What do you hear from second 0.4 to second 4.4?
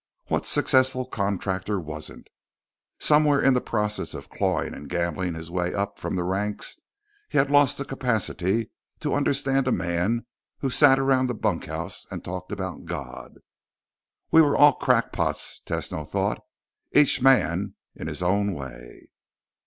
successful contractor wasn't? Somewhere in the process of